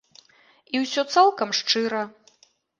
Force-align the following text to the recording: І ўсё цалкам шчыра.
І 0.77 0.81
ўсё 0.85 1.05
цалкам 1.17 1.55
шчыра. 1.61 2.03